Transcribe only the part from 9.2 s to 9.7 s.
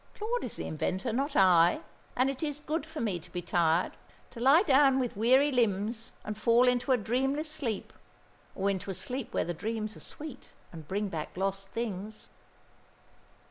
where the